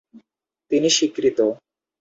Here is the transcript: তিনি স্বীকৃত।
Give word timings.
তিনি 0.71 0.89
স্বীকৃত। 0.89 1.39